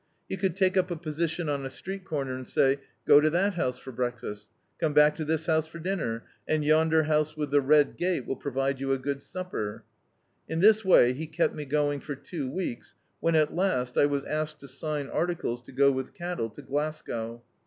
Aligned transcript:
He 0.27 0.35
could 0.35 0.55
take 0.55 0.77
up 0.77 0.89
a 0.89 0.95
position 0.95 1.47
on 1.47 1.63
a 1.63 1.69
street 1.69 2.05
cor 2.05 2.25
ner, 2.25 2.33
and 2.33 2.47
say— 2.47 2.79
"Go 3.07 3.21
to 3.21 3.29
that 3.29 3.53
house 3.53 3.77
for 3.77 3.91
breakfast; 3.91 4.47
come 4.79 4.93
back 4.93 5.13
to 5.13 5.23
this 5.23 5.45
house 5.45 5.67
for 5.67 5.77
dinner, 5.77 6.23
and 6.47 6.65
yonder 6.65 7.03
house 7.03 7.37
with 7.37 7.51
the 7.51 7.61
red 7.61 7.97
gate 7.97 8.25
will 8.25 8.35
provide 8.35 8.79
you 8.79 8.91
a 8.91 8.97
good 8.97 9.21
supper." 9.21 9.83
In 10.49 10.59
this 10.59 10.83
way 10.83 11.13
he 11.13 11.27
kept 11.27 11.53
me 11.53 11.65
going 11.65 11.99
for 11.99 12.15
two 12.15 12.49
weeks 12.49 12.95
when, 13.19 13.35
at 13.35 13.53
last, 13.53 13.95
I 13.95 14.07
was 14.07 14.23
asked 14.25 14.59
to 14.61 14.67
sign 14.67 15.05
articles 15.07 15.61
to 15.61 15.71
go 15.71 15.91
with 15.91 16.15
cattle 16.15 16.49
to 16.49 16.63
Glasgow. 16.63 17.43